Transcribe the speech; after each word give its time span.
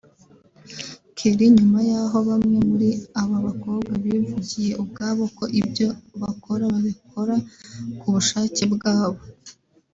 Kelly 1.17 1.45
nyuma 1.57 1.79
yaho 1.89 2.17
bamwe 2.29 2.57
muri 2.69 2.89
aba 3.21 3.37
bakobwa 3.47 3.91
bivugiye 4.03 4.71
ubwabo 4.83 5.23
ko 5.37 5.43
ibyo 5.61 5.87
bakora 6.21 6.63
babikora 6.73 7.35
ku 7.99 8.07
bushake 8.13 8.63
bwabo 8.75 9.21